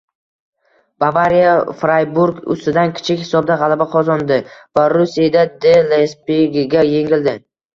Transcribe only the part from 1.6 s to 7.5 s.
“Frayburg” ustidan kichik hisobda g‘alaba qozondi, “Borussiya D” “Leypsig”ga yengildi